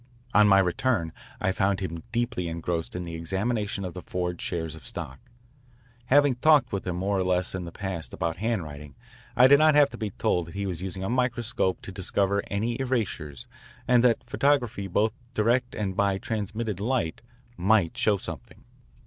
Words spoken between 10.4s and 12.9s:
that he was using a microscope to discover any